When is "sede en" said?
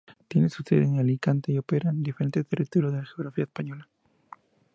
0.63-0.97